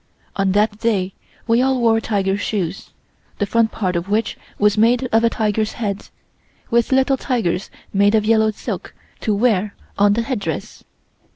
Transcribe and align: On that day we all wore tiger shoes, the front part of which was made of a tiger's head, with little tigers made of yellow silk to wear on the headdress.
On 0.35 0.53
that 0.53 0.79
day 0.79 1.13
we 1.45 1.61
all 1.61 1.79
wore 1.79 2.01
tiger 2.01 2.35
shoes, 2.35 2.89
the 3.37 3.45
front 3.45 3.71
part 3.71 3.95
of 3.95 4.09
which 4.09 4.35
was 4.57 4.75
made 4.75 5.07
of 5.11 5.23
a 5.23 5.29
tiger's 5.29 5.73
head, 5.73 6.09
with 6.71 6.91
little 6.91 7.17
tigers 7.17 7.69
made 7.93 8.15
of 8.15 8.25
yellow 8.25 8.49
silk 8.49 8.95
to 9.19 9.35
wear 9.35 9.75
on 9.99 10.13
the 10.13 10.23
headdress. 10.23 10.83